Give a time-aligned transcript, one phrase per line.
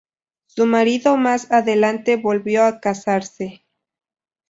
[0.47, 3.61] Su marido más adelante volvió a casarse.